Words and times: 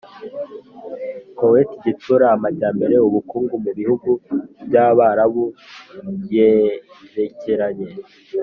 Koweti 1.37 1.75
Gitsura 1.83 2.25
Amajyambere 2.35 2.93
y 2.97 3.05
Ubukungu 3.09 3.53
mu 3.63 3.71
Bihugu 3.77 4.09
by 4.65 4.75
Abarabu 4.87 5.45
yerekeranye 6.33 7.89